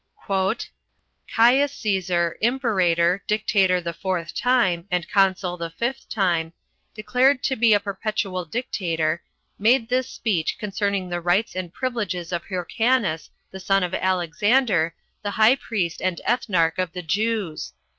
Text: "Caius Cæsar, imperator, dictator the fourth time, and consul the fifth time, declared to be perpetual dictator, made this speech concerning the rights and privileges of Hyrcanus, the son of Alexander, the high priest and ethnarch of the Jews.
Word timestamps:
"Caius 1.27 1.79
Cæsar, 1.79 2.33
imperator, 2.41 3.21
dictator 3.27 3.79
the 3.79 3.93
fourth 3.93 4.33
time, 4.33 4.87
and 4.89 5.07
consul 5.07 5.57
the 5.57 5.69
fifth 5.69 6.09
time, 6.09 6.53
declared 6.95 7.43
to 7.43 7.55
be 7.55 7.77
perpetual 7.77 8.43
dictator, 8.43 9.21
made 9.59 9.89
this 9.89 10.09
speech 10.09 10.57
concerning 10.57 11.07
the 11.09 11.21
rights 11.21 11.55
and 11.55 11.71
privileges 11.71 12.31
of 12.31 12.45
Hyrcanus, 12.45 13.29
the 13.51 13.59
son 13.59 13.83
of 13.83 13.93
Alexander, 13.93 14.95
the 15.21 15.29
high 15.29 15.53
priest 15.55 16.01
and 16.01 16.19
ethnarch 16.25 16.79
of 16.79 16.93
the 16.93 17.03
Jews. 17.03 17.73